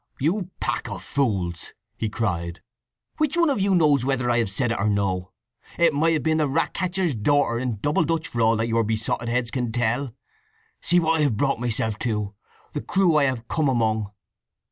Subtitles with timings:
[0.19, 2.63] "You pack of fools!" he cried.
[3.17, 5.29] "Which one of you knows whether I have said it or no?
[5.77, 9.29] It might have been the Ratcatcher's Daughter in double Dutch for all that your besotted
[9.29, 10.15] heads can tell!
[10.81, 14.11] See what I have brought myself to—the crew I have come among!"